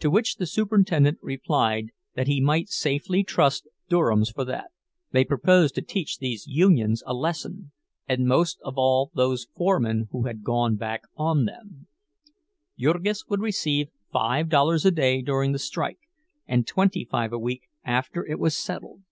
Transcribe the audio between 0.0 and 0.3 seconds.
To